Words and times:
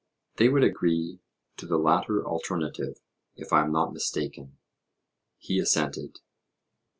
they 0.37 0.49
would 0.49 0.63
agree 0.63 1.19
to 1.57 1.67
the 1.67 1.77
latter 1.77 2.25
alternative, 2.25 3.01
if 3.35 3.53
I 3.53 3.61
am 3.63 3.71
not 3.71 3.93
mistaken? 3.93 4.57
He 5.37 5.59
assented. 5.59 6.21